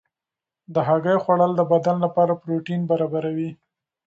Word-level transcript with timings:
د 0.73 0.75
هګۍ 0.87 1.17
خوړل 1.23 1.51
د 1.55 1.61
بدن 1.71 1.95
لپاره 2.05 2.33
پروټین 2.41 2.81
برابروي. 2.89 3.49